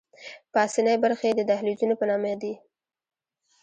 پاسنۍ 0.53 0.95
برخې 1.03 1.25
یې 1.29 1.33
د 1.37 1.41
دهلیزونو 1.51 1.93
په 1.99 2.05
نامه 2.09 2.33
دي. 2.41 2.53